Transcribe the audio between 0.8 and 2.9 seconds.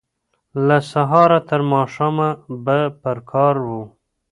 سهاره ترماښامه به